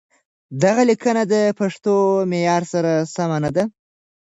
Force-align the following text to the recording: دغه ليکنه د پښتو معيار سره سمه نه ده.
دغه 0.63 0.81
ليکنه 0.89 1.21
د 1.33 1.35
پښتو 1.59 1.93
معيار 2.31 2.63
سره 2.73 2.91
سمه 3.15 3.37
نه 3.43 3.49
ده. 3.55 3.63